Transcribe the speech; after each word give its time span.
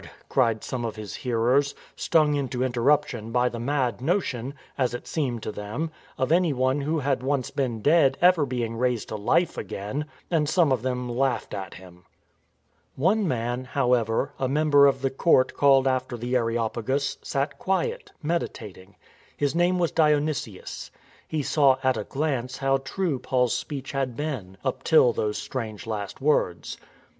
"cried 0.29 0.63
some 0.63 0.83
of 0.83 0.95
his 0.95 1.17
hearers, 1.17 1.75
stung 1.95 2.33
into 2.33 2.63
interruption 2.63 3.31
by 3.31 3.47
the 3.47 3.59
mad 3.59 4.01
notion— 4.01 4.55
as 4.79 4.95
it 4.95 5.05
seemed 5.05 5.43
to 5.43 5.51
them— 5.51 5.91
of 6.17 6.31
anyone 6.31 6.81
who 6.81 6.97
had 7.01 7.21
once 7.21 7.51
been 7.51 7.83
dead 7.83 8.17
ever 8.19 8.43
being 8.47 8.75
raised 8.75 9.09
to 9.09 9.15
life 9.15 9.59
again. 9.59 10.05
And 10.31 10.49
some 10.49 10.71
of 10.71 10.81
them 10.81 11.07
laughed 11.07 11.53
at 11.53 11.75
him. 11.75 12.05
One 12.95 13.27
man, 13.27 13.63
however, 13.65 14.33
a 14.39 14.47
member 14.49 14.87
of 14.87 15.03
the 15.03 15.11
court 15.11 15.53
called 15.53 15.85
after 15.87 16.17
the 16.17 16.35
Areopagus, 16.35 17.19
sat 17.21 17.59
quiet, 17.59 18.11
meditating. 18.23 18.95
His 19.37 19.53
name 19.53 19.77
was 19.77 19.91
Dionysius. 19.91 20.89
He 21.27 21.43
saw 21.43 21.77
at 21.83 21.95
a 21.95 22.05
glance 22.05 22.57
how 22.57 22.77
true 22.77 23.19
Paul's 23.19 23.55
speech 23.55 23.91
had 23.91 24.17
been, 24.17 24.57
up 24.65 24.81
till 24.83 25.13
those 25.13 25.37
strange 25.37 25.85
last 25.85 26.19
words. 26.19 26.77